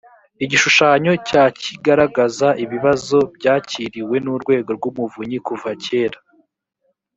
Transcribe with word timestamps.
igishushanyo 0.43 1.11
cya 1.27 1.43
kigaragaza 1.61 2.47
ibibazo 2.63 3.17
byakiriwe 3.35 4.15
n 4.23 4.27
urwego 4.35 4.69
rw 4.77 4.83
umuvunyi 4.91 5.37
kuva 5.47 5.69
kugera 5.79 6.17